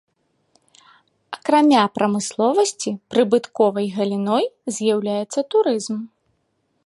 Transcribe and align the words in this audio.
Акрамя 1.35 1.83
прамысловасці 1.97 2.91
прыбытковай 3.15 3.87
галіной 3.99 4.45
з'яўляецца 4.79 5.39
турызм. 5.55 5.97